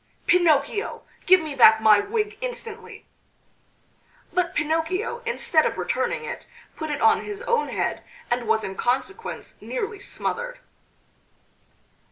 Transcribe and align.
"Pinocchio!... 0.25 1.03
Give 1.27 1.41
me 1.41 1.53
back 1.53 1.79
my 1.79 1.99
wig 1.99 2.35
instantly!" 2.41 3.05
But 4.33 4.55
Pinocchio 4.55 5.21
instead 5.27 5.63
of 5.63 5.77
returning 5.77 6.25
it, 6.25 6.47
put 6.75 6.89
it 6.89 7.01
on 7.01 7.23
his 7.23 7.43
own 7.43 7.67
head, 7.69 8.01
and 8.31 8.47
was 8.47 8.63
in 8.63 8.73
consequence 8.73 9.53
nearly 9.61 9.99
smothered. 9.99 10.57